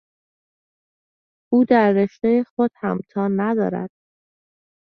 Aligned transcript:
او 1.53 1.65
در 1.65 1.91
رشتهی 1.91 2.43
خود 2.43 2.71
همتا 2.75 3.27
ندارد. 3.27 3.89